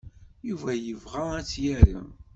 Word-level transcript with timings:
Yuba 0.47 0.71
yebɣa 0.75 1.23
ad 1.37 1.45
tt-yarem. 1.47 2.09